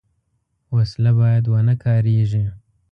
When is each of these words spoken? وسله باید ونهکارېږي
وسله 0.75 1.09
باید 1.19 1.45
ونهکارېږي 1.53 2.43